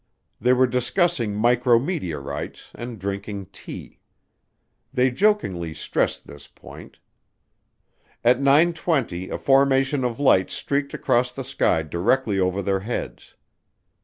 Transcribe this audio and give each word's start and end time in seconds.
They 0.39 0.51
were 0.51 0.65
discussing 0.65 1.35
micrometeorites 1.39 2.71
and 2.73 2.97
drinking 2.97 3.49
tea. 3.51 3.99
They 4.91 5.11
jokingly 5.11 5.75
stressed 5.75 6.25
this 6.25 6.47
point. 6.47 6.97
At 8.23 8.41
nine 8.41 8.73
twenty 8.73 9.29
a 9.29 9.37
formation 9.37 10.03
of 10.03 10.19
lights 10.19 10.55
streaked 10.55 10.95
across 10.95 11.31
the 11.31 11.43
sky 11.43 11.83
directly 11.83 12.39
over 12.39 12.63
their 12.63 12.79
heads. 12.79 13.35